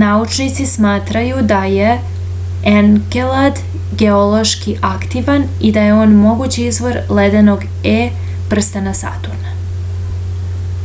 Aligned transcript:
naučnici 0.00 0.64
smatraju 0.70 1.44
da 1.52 1.60
je 1.74 1.92
enkelad 2.72 3.62
geološki 4.04 4.74
aktivan 4.92 5.48
i 5.70 5.74
da 5.78 5.84
je 5.88 5.96
on 6.02 6.14
mogući 6.26 6.66
izvor 6.72 6.98
ledenog 7.20 7.66
e 7.94 8.00
prstena 8.52 8.92
saturna 9.04 9.56